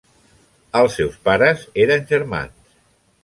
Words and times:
Els 0.79 0.95
seus 0.99 1.19
pares 1.27 1.67
eren 1.83 2.09
germans. 2.13 2.73